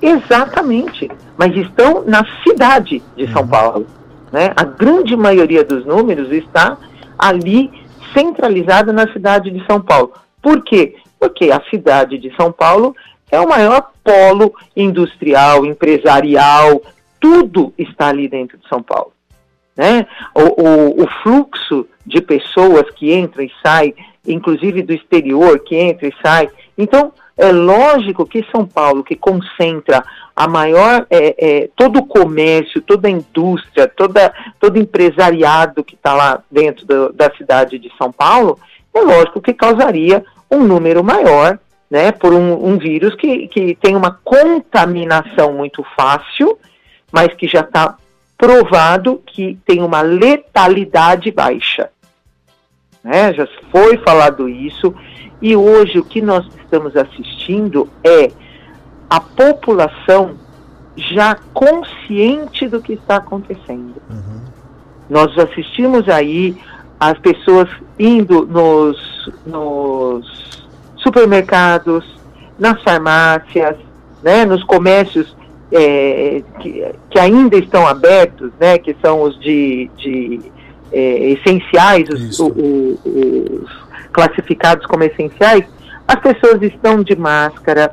Exatamente, 0.00 1.10
mas 1.36 1.56
estão 1.56 2.04
na 2.04 2.24
cidade 2.42 3.02
de 3.16 3.30
São 3.32 3.42
uhum. 3.42 3.48
Paulo. 3.48 3.86
Né? 4.32 4.52
A 4.56 4.64
grande 4.64 5.16
maioria 5.16 5.64
dos 5.64 5.84
números 5.86 6.30
está 6.30 6.76
ali 7.18 7.70
centralizada 8.12 8.92
na 8.92 9.10
cidade 9.12 9.50
de 9.50 9.64
São 9.66 9.80
Paulo. 9.80 10.12
Por 10.42 10.62
quê? 10.62 10.96
Porque 11.18 11.50
a 11.50 11.62
cidade 11.70 12.18
de 12.18 12.34
São 12.36 12.52
Paulo 12.52 12.94
é 13.30 13.40
o 13.40 13.48
maior 13.48 13.90
polo 14.02 14.54
industrial, 14.76 15.64
empresarial, 15.64 16.82
tudo 17.20 17.72
está 17.78 18.08
ali 18.08 18.28
dentro 18.28 18.58
de 18.58 18.68
São 18.68 18.82
Paulo. 18.82 19.12
Né? 19.76 20.06
O, 20.34 20.62
o, 20.62 21.02
o 21.02 21.08
fluxo 21.22 21.86
de 22.06 22.20
pessoas 22.20 22.88
que 22.90 23.14
entram 23.14 23.44
e 23.44 23.52
saem, 23.62 23.94
inclusive 24.26 24.82
do 24.82 24.92
exterior, 24.92 25.58
que 25.60 25.74
entra 25.74 26.06
e 26.06 26.14
sai. 26.22 26.48
Então, 26.76 27.12
é 27.36 27.50
lógico 27.50 28.26
que 28.26 28.46
São 28.50 28.64
Paulo, 28.64 29.02
que 29.02 29.16
concentra 29.16 30.04
a 30.34 30.46
maior, 30.46 31.06
é, 31.10 31.34
é, 31.38 31.70
todo 31.76 31.98
o 31.98 32.06
comércio, 32.06 32.80
toda 32.80 33.08
a 33.08 33.10
indústria, 33.10 33.88
toda, 33.88 34.32
todo 34.60 34.78
empresariado 34.78 35.82
que 35.82 35.94
está 35.94 36.14
lá 36.14 36.42
dentro 36.50 36.86
do, 36.86 37.12
da 37.12 37.30
cidade 37.36 37.78
de 37.78 37.92
São 37.98 38.12
Paulo, 38.12 38.58
é 38.94 39.00
lógico 39.00 39.40
que 39.40 39.52
causaria 39.52 40.24
um 40.50 40.60
número 40.60 41.02
maior, 41.02 41.58
né, 41.90 42.12
por 42.12 42.32
um, 42.32 42.66
um 42.66 42.78
vírus 42.78 43.14
que, 43.14 43.48
que 43.48 43.74
tem 43.76 43.96
uma 43.96 44.18
contaminação 44.24 45.52
muito 45.52 45.84
fácil, 45.96 46.58
mas 47.12 47.32
que 47.34 47.46
já 47.46 47.60
está 47.60 47.96
provado 48.36 49.22
que 49.26 49.58
tem 49.64 49.82
uma 49.82 50.00
letalidade 50.00 51.30
baixa. 51.30 51.90
Né? 53.02 53.32
Já 53.34 53.46
foi 53.70 53.98
falado 53.98 54.48
isso, 54.48 54.94
e 55.44 55.54
hoje 55.54 55.98
o 55.98 56.04
que 56.04 56.22
nós 56.22 56.46
estamos 56.56 56.96
assistindo 56.96 57.86
é 58.02 58.30
a 59.10 59.20
população 59.20 60.36
já 60.96 61.36
consciente 61.52 62.66
do 62.66 62.80
que 62.80 62.94
está 62.94 63.16
acontecendo. 63.16 63.92
Uhum. 64.08 64.40
Nós 65.10 65.38
assistimos 65.38 66.08
aí 66.08 66.56
as 66.98 67.18
pessoas 67.18 67.68
indo 67.98 68.46
nos, 68.46 69.30
nos 69.44 70.66
supermercados, 70.96 72.06
nas 72.58 72.82
farmácias, 72.82 73.76
né, 74.22 74.46
nos 74.46 74.64
comércios 74.64 75.36
é, 75.70 76.42
que, 76.58 76.90
que, 77.10 77.18
ainda 77.18 77.58
estão 77.58 77.86
abertos, 77.86 78.50
né, 78.58 78.78
que 78.78 78.96
são 79.02 79.20
os 79.20 79.38
de, 79.40 79.90
de 79.98 80.40
é, 80.90 81.32
essenciais, 81.32 82.08
os, 82.08 82.40
o, 82.40 82.46
o, 82.46 82.98
os 83.62 83.83
classificados 84.14 84.86
como 84.86 85.02
essenciais, 85.02 85.64
as 86.06 86.20
pessoas 86.20 86.62
estão 86.62 87.02
de 87.02 87.16
máscara, 87.16 87.92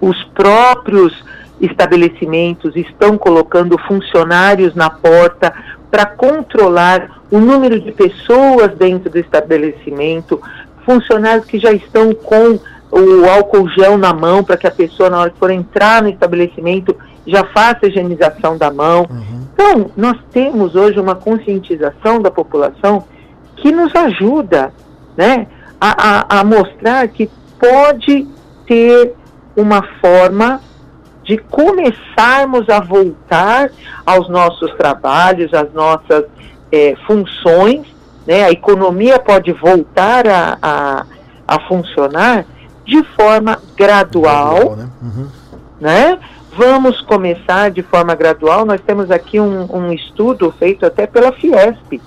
os 0.00 0.24
próprios 0.34 1.24
estabelecimentos 1.60 2.74
estão 2.74 3.16
colocando 3.16 3.78
funcionários 3.86 4.74
na 4.74 4.90
porta 4.90 5.52
para 5.90 6.06
controlar 6.06 7.22
o 7.30 7.38
número 7.38 7.78
de 7.78 7.92
pessoas 7.92 8.74
dentro 8.76 9.10
do 9.10 9.18
estabelecimento, 9.18 10.40
funcionários 10.84 11.46
que 11.46 11.58
já 11.58 11.72
estão 11.72 12.14
com 12.14 12.58
o 12.90 13.28
álcool 13.28 13.68
gel 13.70 13.98
na 13.98 14.12
mão 14.12 14.42
para 14.42 14.56
que 14.56 14.66
a 14.66 14.70
pessoa, 14.70 15.10
na 15.10 15.18
hora 15.18 15.30
que 15.30 15.38
for 15.38 15.50
entrar 15.50 16.02
no 16.02 16.08
estabelecimento, 16.08 16.96
já 17.26 17.44
faça 17.44 17.80
a 17.82 17.88
higienização 17.88 18.56
da 18.56 18.70
mão. 18.70 19.06
Uhum. 19.10 19.46
Então, 19.52 19.90
nós 19.96 20.16
temos 20.30 20.74
hoje 20.74 21.00
uma 21.00 21.14
conscientização 21.14 22.22
da 22.22 22.30
população 22.30 23.04
que 23.56 23.72
nos 23.72 23.94
ajuda 23.94 24.72
né, 25.16 25.46
a, 25.80 26.36
a, 26.36 26.40
a 26.40 26.44
mostrar 26.44 27.08
que 27.08 27.30
pode 27.58 28.26
ter 28.66 29.14
uma 29.56 29.82
forma 30.00 30.60
de 31.24 31.38
começarmos 31.38 32.68
a 32.68 32.80
voltar 32.80 33.70
aos 34.04 34.28
nossos 34.28 34.72
trabalhos, 34.74 35.52
às 35.52 35.72
nossas 35.72 36.24
é, 36.70 36.94
funções, 37.06 37.86
né? 38.26 38.44
a 38.44 38.50
economia 38.50 39.18
pode 39.18 39.52
voltar 39.52 40.28
a, 40.28 40.58
a, 40.62 41.06
a 41.48 41.60
funcionar 41.66 42.46
de 42.84 43.02
forma 43.16 43.58
gradual, 43.76 44.76
né? 44.76 44.88
Uhum. 45.02 45.28
né? 45.80 46.18
Vamos 46.56 47.02
começar 47.02 47.70
de 47.70 47.82
forma 47.82 48.14
gradual. 48.14 48.64
Nós 48.64 48.80
temos 48.80 49.10
aqui 49.10 49.38
um, 49.38 49.66
um 49.70 49.92
estudo 49.92 50.54
feito 50.58 50.86
até 50.86 51.06
pela 51.06 51.32
Fiesp, 51.32 52.00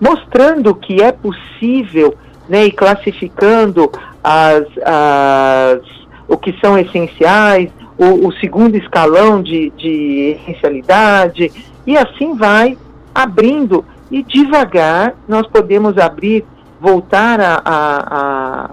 mostrando 0.00 0.74
que 0.74 1.02
é 1.02 1.12
possível 1.12 2.14
né, 2.48 2.66
e 2.66 2.70
classificando 2.70 3.90
as, 4.22 4.64
as, 4.84 5.80
o 6.28 6.36
que 6.36 6.54
são 6.60 6.78
essenciais, 6.78 7.70
o, 7.98 8.26
o 8.26 8.32
segundo 8.34 8.76
escalão 8.76 9.42
de, 9.42 9.70
de 9.70 10.38
essencialidade, 10.40 11.50
e 11.86 11.96
assim 11.96 12.34
vai 12.34 12.76
abrindo. 13.14 13.84
E 14.10 14.22
devagar 14.22 15.14
nós 15.26 15.46
podemos 15.48 15.98
abrir, 15.98 16.44
voltar 16.80 17.40
a, 17.40 17.60
a, 17.64 18.18
a, 18.18 18.70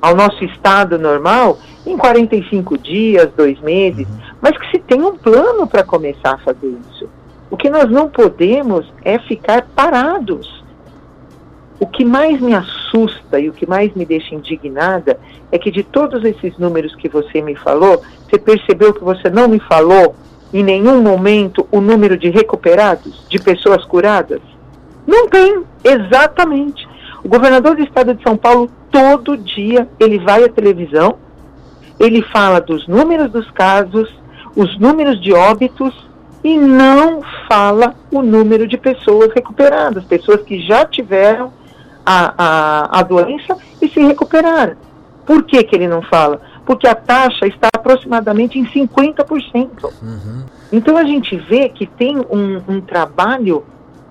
ao 0.00 0.14
nosso 0.14 0.42
estado 0.44 0.98
normal 0.98 1.58
em 1.86 1.96
45 1.96 2.78
dias, 2.78 3.30
dois 3.36 3.60
meses, 3.60 4.06
uhum. 4.08 4.36
mas 4.40 4.56
que 4.56 4.70
se 4.70 4.78
tenha 4.78 5.06
um 5.06 5.16
plano 5.16 5.66
para 5.66 5.82
começar 5.82 6.34
a 6.34 6.38
fazer 6.38 6.74
isso. 6.90 7.08
O 7.50 7.56
que 7.56 7.68
nós 7.68 7.90
não 7.90 8.08
podemos 8.08 8.90
é 9.04 9.18
ficar 9.18 9.66
parados. 9.74 10.59
O 11.80 11.86
que 11.86 12.04
mais 12.04 12.38
me 12.42 12.54
assusta 12.54 13.40
e 13.40 13.48
o 13.48 13.54
que 13.54 13.66
mais 13.66 13.94
me 13.94 14.04
deixa 14.04 14.34
indignada 14.34 15.18
é 15.50 15.58
que 15.58 15.70
de 15.70 15.82
todos 15.82 16.22
esses 16.24 16.58
números 16.58 16.94
que 16.94 17.08
você 17.08 17.40
me 17.40 17.56
falou, 17.56 18.02
você 18.28 18.38
percebeu 18.38 18.92
que 18.92 19.02
você 19.02 19.30
não 19.30 19.48
me 19.48 19.58
falou 19.60 20.14
em 20.52 20.62
nenhum 20.62 21.00
momento 21.00 21.66
o 21.72 21.80
número 21.80 22.18
de 22.18 22.28
recuperados, 22.28 23.26
de 23.30 23.38
pessoas 23.38 23.82
curadas? 23.86 24.42
Não 25.06 25.26
tem, 25.30 25.62
exatamente. 25.82 26.86
O 27.24 27.28
governador 27.28 27.74
do 27.74 27.82
estado 27.82 28.12
de 28.12 28.22
São 28.22 28.36
Paulo, 28.36 28.70
todo 28.90 29.38
dia, 29.38 29.88
ele 29.98 30.18
vai 30.18 30.44
à 30.44 30.50
televisão, 30.50 31.16
ele 31.98 32.20
fala 32.20 32.60
dos 32.60 32.86
números 32.86 33.30
dos 33.30 33.50
casos, 33.52 34.12
os 34.54 34.78
números 34.78 35.18
de 35.18 35.32
óbitos 35.32 35.94
e 36.44 36.58
não 36.58 37.22
fala 37.48 37.94
o 38.12 38.20
número 38.20 38.66
de 38.66 38.76
pessoas 38.76 39.32
recuperadas, 39.34 40.04
pessoas 40.04 40.42
que 40.42 40.60
já 40.60 40.84
tiveram 40.84 41.58
a, 42.04 42.34
a, 42.36 43.00
a 43.00 43.02
doença 43.02 43.56
e 43.80 43.88
se 43.88 44.00
recuperar. 44.00 44.76
Por 45.26 45.44
que, 45.44 45.62
que 45.62 45.76
ele 45.76 45.86
não 45.86 46.02
fala? 46.02 46.40
Porque 46.66 46.86
a 46.86 46.94
taxa 46.94 47.46
está 47.46 47.68
aproximadamente 47.74 48.58
em 48.58 48.64
50%. 48.66 49.84
Uhum. 50.02 50.44
Então 50.72 50.96
a 50.96 51.04
gente 51.04 51.36
vê 51.36 51.68
que 51.68 51.86
tem 51.86 52.18
um, 52.18 52.62
um 52.68 52.80
trabalho 52.80 53.64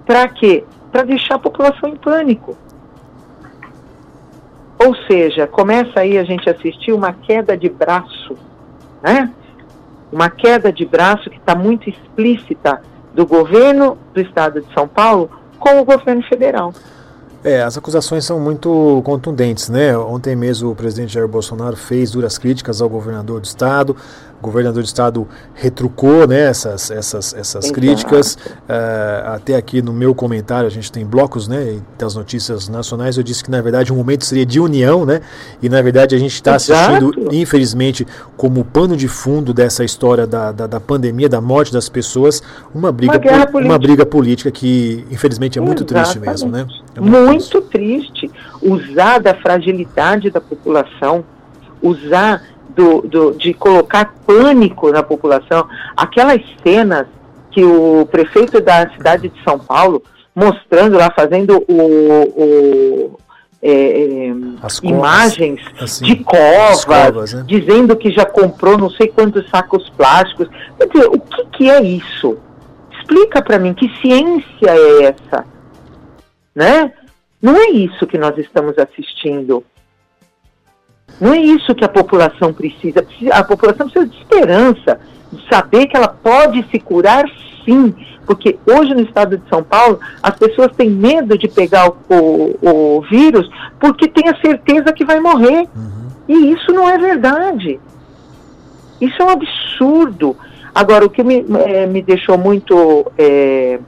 para 0.06 0.28
quê? 0.28 0.64
Para 0.92 1.04
deixar 1.04 1.36
a 1.36 1.40
população 1.40 1.90
em 1.90 1.96
pânico. 1.96 2.58
Ou 4.78 4.96
seja, 5.08 5.46
começa 5.46 6.00
aí 6.00 6.18
a 6.18 6.24
gente 6.24 6.50
assistir 6.50 6.94
uma 6.94 7.12
queda 7.12 7.58
de 7.58 7.68
braço, 7.68 8.38
né? 9.02 9.32
Uma 10.12 10.30
queda 10.30 10.72
de 10.72 10.86
braço 10.86 11.30
que 11.30 11.38
está 11.38 11.54
muito 11.54 11.90
explícita 11.90 12.82
do 13.14 13.26
governo 13.26 13.98
do 14.14 14.22
estado 14.22 14.62
de 14.62 14.74
São 14.74 14.88
Paulo 14.88 15.30
com 15.60 15.82
o 15.82 15.84
governo 15.84 16.24
federal. 16.24 16.74
É, 17.42 17.62
as 17.62 17.78
acusações 17.78 18.26
são 18.26 18.38
muito 18.38 19.02
contundentes, 19.06 19.70
né? 19.70 19.98
Ontem 19.98 20.36
mesmo 20.36 20.72
o 20.72 20.76
presidente 20.76 21.14
Jair 21.14 21.28
Bolsonaro 21.28 21.78
fez 21.78 22.12
duras 22.12 22.38
críticas 22.38 22.82
ao 22.82 22.90
governador 22.90 23.40
do 23.40 23.46
estado, 23.46 23.96
o 24.40 24.46
governador 24.46 24.82
do 24.82 24.86
estado 24.86 25.28
retrucou 25.54 26.26
né, 26.26 26.42
essas, 26.42 26.90
essas, 26.90 27.34
essas 27.34 27.70
críticas. 27.72 28.36
Uh, 28.36 29.28
até 29.34 29.56
aqui 29.56 29.82
no 29.82 29.92
meu 29.92 30.16
comentário, 30.16 30.66
a 30.66 30.72
gente 30.72 30.92
tem 30.92 31.06
blocos 31.06 31.48
né, 31.48 31.80
das 31.98 32.16
notícias 32.16 32.70
nacionais. 32.70 33.18
Eu 33.18 33.24
disse 33.24 33.44
que, 33.44 33.52
na 33.52 33.62
verdade, 33.62 33.92
o 33.92 33.96
momento 33.96 34.24
seria 34.24 34.46
de 34.46 34.60
união, 34.60 35.06
né? 35.06 35.22
E, 35.62 35.68
na 35.68 35.82
verdade, 35.82 36.16
a 36.16 36.18
gente 36.18 36.34
está 36.34 36.56
assistindo, 36.56 37.14
infelizmente, 37.32 38.08
como 38.38 38.64
pano 38.64 38.96
de 38.96 39.08
fundo 39.08 39.54
dessa 39.54 39.84
história 39.84 40.26
da, 40.26 40.52
da, 40.52 40.68
da, 40.68 40.80
pandemia, 40.80 41.28
da 41.28 41.42
morte 41.42 41.74
das 41.74 41.90
pessoas, 41.90 42.42
uma 42.74 42.92
briga, 42.92 43.20
uma, 43.20 43.66
uma 43.66 43.78
briga 43.78 44.06
política 44.06 44.50
que, 44.50 45.06
infelizmente, 45.12 45.60
é 45.60 45.62
muito 45.62 45.84
Exatamente. 45.84 46.20
triste 46.20 46.46
mesmo, 46.46 46.52
né? 46.52 46.66
É 46.96 47.02
muito, 47.02 47.26
muito 47.26 47.62
triste. 47.62 48.32
Usar 48.62 49.20
da 49.20 49.34
fragilidade 49.36 50.30
da 50.30 50.40
população, 50.40 51.26
usar 51.82 52.42
do, 52.70 53.02
do, 53.02 53.32
de 53.34 53.54
colocar 53.54 54.14
pânico 54.26 54.92
na 54.92 55.04
população, 55.04 55.68
aquelas 55.96 56.42
cenas 56.64 57.08
que 57.52 57.64
o 57.64 58.08
prefeito 58.10 58.62
da 58.62 58.90
cidade 58.92 59.30
de 59.30 59.44
São 59.44 59.58
Paulo 59.58 60.04
mostrando 60.36 60.98
lá, 60.98 61.12
fazendo 61.12 61.64
o, 61.68 61.82
o 62.38 63.20
é, 63.62 64.28
é 64.28 64.34
imagens 64.84 65.60
assim, 65.82 66.06
de 66.06 66.16
covas, 66.24 66.86
covas 66.86 67.34
né? 67.34 67.44
dizendo 67.46 67.96
que 67.98 68.10
já 68.10 68.26
comprou 68.26 68.78
não 68.78 68.90
sei 68.90 69.08
quantos 69.08 69.50
sacos 69.50 69.90
plásticos. 69.90 70.48
Quer 70.78 70.88
dizer, 70.88 71.08
o 71.08 71.20
que, 71.20 71.46
que 71.48 71.70
é 71.70 71.82
isso? 71.84 72.38
Explica 72.92 73.42
para 73.42 73.60
mim 73.60 73.74
que 73.74 73.90
ciência 73.98 74.70
é 74.70 75.04
essa, 75.04 75.46
né? 76.56 76.94
Não 77.42 77.56
é 77.56 77.70
isso 77.70 78.06
que 78.06 78.18
nós 78.18 78.38
estamos 78.38 78.78
assistindo. 78.78 79.64
Não 81.20 81.34
é 81.34 81.40
isso 81.40 81.76
que 81.76 81.84
a 81.84 81.90
população 81.90 82.54
precisa. 82.54 83.06
A 83.32 83.44
população 83.44 83.90
precisa 83.90 84.08
de 84.08 84.18
esperança, 84.18 85.00
de 85.32 85.48
saber 85.50 85.88
que 85.88 85.98
ela 85.98 86.08
pode 86.08 86.66
se 86.72 86.80
curar 86.80 87.26
sim. 87.66 87.94
Porque 88.26 88.58
hoje 88.66 88.94
no 88.94 89.02
estado 89.02 89.38
de 89.38 89.50
São 89.50 89.64
Paulo, 89.64 90.00
as 90.22 90.36
pessoas 90.38 90.72
têm 90.76 90.90
medo 90.90 91.38
de 91.38 91.48
pegar 91.48 91.90
o, 91.90 91.98
o, 92.10 92.98
o 92.98 93.02
vírus 93.02 93.50
porque 93.80 94.08
tem 94.08 94.30
a 94.30 94.40
certeza 94.40 94.94
que 94.94 95.04
vai 95.04 95.20
morrer. 95.20 95.68
Uhum. 95.76 96.10
E 96.28 96.52
isso 96.54 96.72
não 96.72 96.88
é 96.88 96.98
verdade. 96.98 97.80
Isso 99.02 99.22
é 99.22 99.26
um 99.26 99.30
absurdo. 99.30 100.36
Agora, 100.74 101.06
o 101.06 101.10
que 101.10 101.24
me, 101.24 101.46
é, 101.66 101.88
me 101.88 102.02
deixou 102.02 102.38
muito. 102.38 103.12
É, 103.18 103.80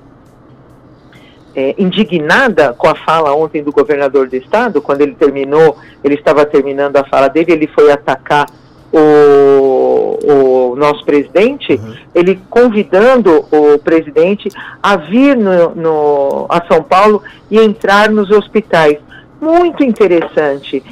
é, 1.55 1.75
indignada 1.77 2.73
com 2.73 2.87
a 2.87 2.95
fala 2.95 3.33
ontem 3.33 3.63
do 3.63 3.71
governador 3.71 4.27
do 4.27 4.35
estado, 4.35 4.81
quando 4.81 5.01
ele 5.01 5.15
terminou, 5.15 5.77
ele 6.03 6.15
estava 6.15 6.45
terminando 6.45 6.97
a 6.97 7.03
fala 7.03 7.27
dele, 7.27 7.51
ele 7.51 7.67
foi 7.67 7.91
atacar 7.91 8.47
o, 8.91 10.17
o 10.23 10.75
nosso 10.75 11.03
presidente, 11.05 11.73
uhum. 11.73 11.95
ele 12.13 12.41
convidando 12.49 13.45
o 13.51 13.77
presidente 13.79 14.49
a 14.81 14.95
vir 14.95 15.37
no, 15.37 15.75
no, 15.75 16.45
a 16.49 16.65
São 16.67 16.83
Paulo 16.83 17.21
e 17.49 17.59
entrar 17.59 18.09
nos 18.09 18.29
hospitais. 18.29 18.97
Muito 19.39 19.83
interessante. 19.83 20.83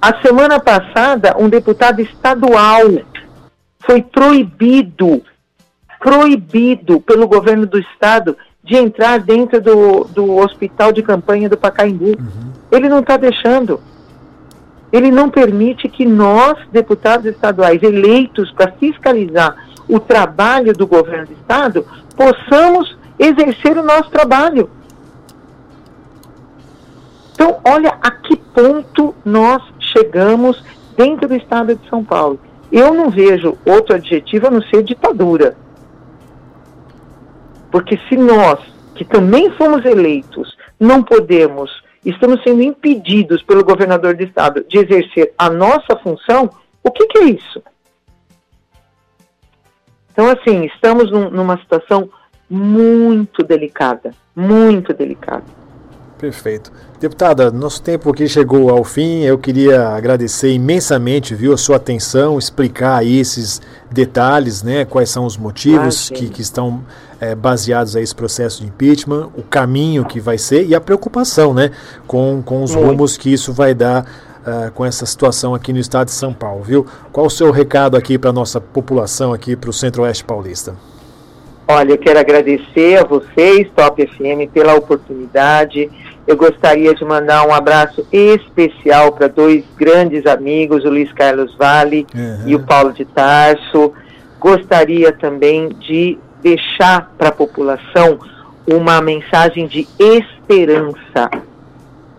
A 0.00 0.20
semana 0.20 0.60
passada, 0.60 1.34
um 1.38 1.48
deputado 1.48 2.00
estadual 2.00 2.82
foi 3.80 4.02
proibido, 4.02 5.22
proibido 6.00 7.00
pelo 7.00 7.26
governo 7.26 7.66
do 7.66 7.78
estado 7.78 8.36
de 8.64 8.76
entrar 8.76 9.20
dentro 9.20 9.60
do, 9.60 10.04
do 10.04 10.36
hospital 10.36 10.90
de 10.90 11.02
campanha 11.02 11.48
do 11.48 11.56
Pacaembu. 11.56 12.06
Uhum. 12.06 12.52
Ele 12.72 12.88
não 12.88 13.00
está 13.00 13.16
deixando. 13.18 13.80
Ele 14.90 15.10
não 15.10 15.28
permite 15.28 15.88
que 15.88 16.06
nós, 16.06 16.56
deputados 16.72 17.26
estaduais 17.26 17.82
eleitos 17.82 18.50
para 18.52 18.72
fiscalizar 18.72 19.54
o 19.86 20.00
trabalho 20.00 20.72
do 20.72 20.86
governo 20.86 21.26
do 21.26 21.32
estado, 21.34 21.86
possamos 22.16 22.96
exercer 23.18 23.76
o 23.76 23.82
nosso 23.82 24.08
trabalho. 24.08 24.70
Então, 27.34 27.58
olha 27.64 27.98
a 28.00 28.10
que 28.10 28.36
ponto 28.36 29.14
nós 29.24 29.62
chegamos 29.78 30.64
dentro 30.96 31.28
do 31.28 31.34
estado 31.34 31.74
de 31.74 31.88
São 31.90 32.02
Paulo. 32.02 32.38
Eu 32.72 32.94
não 32.94 33.10
vejo 33.10 33.58
outro 33.66 33.94
adjetivo 33.94 34.46
a 34.46 34.50
não 34.50 34.62
ser 34.62 34.82
ditadura. 34.82 35.56
Porque 37.74 37.98
se 38.08 38.16
nós, 38.16 38.60
que 38.94 39.04
também 39.04 39.50
fomos 39.50 39.84
eleitos, 39.84 40.56
não 40.78 41.02
podemos, 41.02 41.82
estamos 42.06 42.40
sendo 42.44 42.62
impedidos 42.62 43.42
pelo 43.42 43.64
governador 43.64 44.14
do 44.14 44.22
estado 44.22 44.64
de 44.68 44.78
exercer 44.78 45.34
a 45.36 45.50
nossa 45.50 45.96
função, 46.00 46.48
o 46.84 46.90
que, 46.92 47.04
que 47.08 47.18
é 47.18 47.24
isso? 47.24 47.60
Então, 50.12 50.28
assim, 50.28 50.66
estamos 50.66 51.10
num, 51.10 51.28
numa 51.30 51.58
situação 51.58 52.08
muito 52.48 53.42
delicada, 53.42 54.12
muito 54.36 54.94
delicada. 54.94 55.42
Perfeito. 56.16 56.70
Deputada, 57.00 57.50
nosso 57.50 57.82
tempo 57.82 58.08
aqui 58.08 58.28
chegou 58.28 58.70
ao 58.70 58.84
fim. 58.84 59.24
Eu 59.24 59.36
queria 59.36 59.88
agradecer 59.88 60.52
imensamente, 60.52 61.34
viu, 61.34 61.52
a 61.52 61.56
sua 61.56 61.76
atenção, 61.76 62.38
explicar 62.38 62.98
aí 62.98 63.18
esses 63.18 63.60
detalhes, 63.90 64.62
né, 64.62 64.84
quais 64.84 65.10
são 65.10 65.26
os 65.26 65.36
motivos 65.36 66.08
ah, 66.12 66.14
que, 66.14 66.28
que 66.28 66.40
estão 66.40 66.84
é, 67.20 67.34
baseados 67.34 67.96
a 67.96 68.00
esse 68.00 68.14
processo 68.14 68.62
de 68.62 68.68
impeachment, 68.68 69.30
o 69.36 69.42
caminho 69.42 70.04
que 70.04 70.20
vai 70.20 70.38
ser 70.38 70.66
e 70.66 70.74
a 70.74 70.80
preocupação, 70.80 71.54
né, 71.54 71.70
com, 72.06 72.42
com 72.44 72.62
os 72.62 72.74
rumos 72.74 73.16
que 73.16 73.32
isso 73.32 73.52
vai 73.52 73.74
dar 73.74 74.04
uh, 74.44 74.70
com 74.72 74.84
essa 74.84 75.06
situação 75.06 75.54
aqui 75.54 75.72
no 75.72 75.78
estado 75.78 76.06
de 76.06 76.12
São 76.12 76.32
Paulo, 76.32 76.62
viu? 76.62 76.86
Qual 77.12 77.26
o 77.26 77.30
seu 77.30 77.50
recado 77.50 77.96
aqui 77.96 78.18
para 78.18 78.30
a 78.30 78.32
nossa 78.32 78.60
população 78.60 79.32
aqui 79.32 79.56
para 79.56 79.70
o 79.70 79.72
Centro-Oeste 79.72 80.24
Paulista? 80.24 80.74
Olha, 81.66 81.92
eu 81.92 81.98
quero 81.98 82.18
agradecer 82.18 82.98
a 82.98 83.04
vocês, 83.04 83.68
Top 83.74 84.06
FM, 84.06 84.52
pela 84.52 84.74
oportunidade. 84.74 85.90
Eu 86.26 86.36
gostaria 86.36 86.94
de 86.94 87.04
mandar 87.04 87.46
um 87.46 87.54
abraço 87.54 88.06
especial 88.12 89.12
para 89.12 89.28
dois 89.28 89.64
grandes 89.76 90.26
amigos, 90.26 90.84
o 90.84 90.90
Luiz 90.90 91.10
Carlos 91.12 91.54
Vale 91.56 92.06
uhum. 92.14 92.48
e 92.48 92.54
o 92.54 92.60
Paulo 92.60 92.92
de 92.92 93.06
Tarso. 93.06 93.92
Gostaria 94.38 95.10
também 95.12 95.70
de 95.70 96.18
deixar 96.44 97.10
para 97.16 97.30
a 97.30 97.32
população 97.32 98.18
uma 98.66 99.00
mensagem 99.00 99.66
de 99.66 99.88
esperança. 99.98 101.30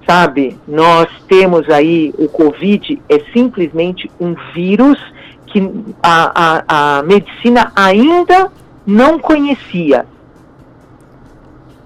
Sabe, 0.06 0.60
nós 0.68 1.08
temos 1.28 1.70
aí 1.70 2.14
o 2.18 2.28
Covid, 2.28 3.02
é 3.08 3.20
simplesmente 3.32 4.10
um 4.20 4.36
vírus 4.54 5.00
que 5.48 5.62
a, 6.02 6.64
a, 6.68 6.98
a 7.00 7.04
medicina 7.04 7.72
ainda 7.76 8.52
não 8.86 9.18
conhecia. 9.18 10.06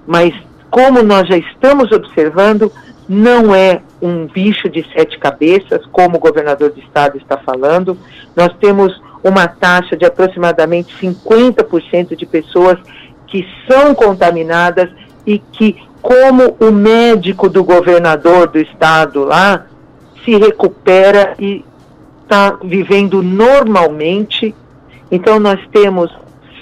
Mas 0.07 0.33
como 0.71 1.03
nós 1.03 1.27
já 1.27 1.37
estamos 1.37 1.91
observando, 1.91 2.71
não 3.07 3.55
é 3.55 3.81
um 4.01 4.27
bicho 4.27 4.69
de 4.69 4.85
sete 4.93 5.17
cabeças, 5.17 5.85
como 5.91 6.17
o 6.17 6.19
governador 6.19 6.71
do 6.71 6.79
estado 6.79 7.17
está 7.17 7.37
falando. 7.37 7.97
Nós 8.35 8.53
temos 8.59 8.99
uma 9.23 9.47
taxa 9.47 9.97
de 9.97 10.05
aproximadamente 10.05 10.95
50% 11.01 12.15
de 12.15 12.25
pessoas 12.25 12.77
que 13.27 13.45
são 13.69 13.93
contaminadas 13.93 14.89
e 15.25 15.39
que, 15.39 15.75
como 16.01 16.55
o 16.59 16.71
médico 16.71 17.49
do 17.49 17.63
governador 17.63 18.47
do 18.47 18.59
estado 18.59 19.23
lá, 19.23 19.65
se 20.23 20.35
recupera 20.37 21.35
e 21.37 21.63
está 22.23 22.57
vivendo 22.63 23.21
normalmente. 23.21 24.55
Então, 25.11 25.39
nós 25.39 25.59
temos 25.71 26.11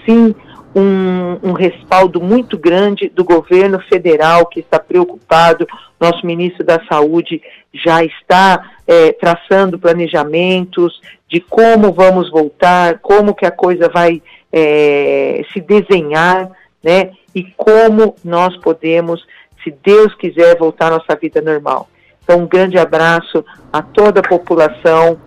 sim 0.05 0.33
um, 0.77 1.49
um, 1.49 1.53
respaldo 1.53 2.21
muito 2.21 2.55
grande 2.55 3.09
do 3.09 3.23
governo 3.23 3.79
federal 3.79 4.45
que 4.45 4.59
está 4.59 4.77
preocupado. 4.77 5.67
Nosso 5.99 6.23
ministro 6.23 6.63
da 6.63 6.79
Saúde 6.87 7.41
já 7.73 8.03
está 8.03 8.71
é, 8.85 9.11
traçando 9.13 9.79
planejamentos 9.79 11.01
de 11.27 11.41
como 11.41 11.91
vamos 11.91 12.29
voltar, 12.29 12.99
como 12.99 13.33
que 13.33 13.45
a 13.45 13.51
coisa 13.51 13.89
vai 13.89 14.21
é, 14.53 15.43
se 15.51 15.59
desenhar, 15.59 16.51
né? 16.83 17.09
E 17.33 17.43
como 17.57 18.15
nós 18.23 18.55
podemos, 18.57 19.25
se 19.63 19.75
Deus 19.83 20.13
quiser, 20.15 20.57
voltar 20.57 20.87
à 20.87 20.97
nossa 20.97 21.15
vida 21.15 21.41
normal. 21.41 21.89
Então, 22.23 22.41
um 22.41 22.47
grande 22.47 22.77
abraço 22.77 23.43
a 23.73 23.81
toda 23.81 24.19
a 24.19 24.27
população 24.27 25.19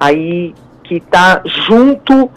aí 0.00 0.52
que 0.82 0.96
está 0.96 1.42
junto 1.44 2.30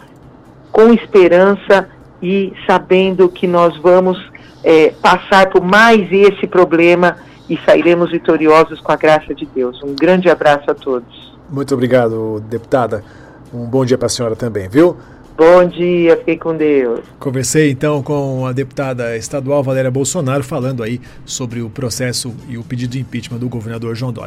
com 0.70 0.92
esperança 0.92 1.88
e 2.22 2.52
sabendo 2.66 3.28
que 3.28 3.46
nós 3.46 3.76
vamos 3.78 4.18
é, 4.62 4.90
passar 5.02 5.50
por 5.50 5.62
mais 5.62 6.10
esse 6.12 6.46
problema 6.46 7.16
e 7.48 7.58
sairemos 7.64 8.10
vitoriosos 8.10 8.80
com 8.80 8.92
a 8.92 8.96
graça 8.96 9.34
de 9.34 9.46
Deus. 9.46 9.82
Um 9.82 9.94
grande 9.94 10.28
abraço 10.28 10.70
a 10.70 10.74
todos. 10.74 11.36
Muito 11.50 11.74
obrigado, 11.74 12.40
deputada. 12.48 13.02
Um 13.52 13.64
bom 13.66 13.84
dia 13.84 13.98
para 13.98 14.06
a 14.06 14.10
senhora 14.10 14.36
também, 14.36 14.68
viu? 14.68 14.96
Bom 15.36 15.64
dia, 15.64 16.18
fique 16.18 16.36
com 16.36 16.54
Deus. 16.54 17.00
Conversei 17.18 17.70
então 17.70 18.02
com 18.02 18.44
a 18.44 18.52
deputada 18.52 19.16
estadual 19.16 19.62
Valéria 19.62 19.90
Bolsonaro 19.90 20.44
falando 20.44 20.82
aí 20.82 21.00
sobre 21.24 21.62
o 21.62 21.70
processo 21.70 22.34
e 22.46 22.58
o 22.58 22.62
pedido 22.62 22.90
de 22.90 23.00
impeachment 23.00 23.38
do 23.38 23.48
governador 23.48 23.94
João 23.94 24.12
Dória. 24.12 24.18